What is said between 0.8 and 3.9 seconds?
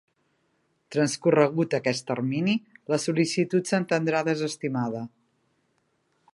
Transcorregut aquest termini, la sol·licitud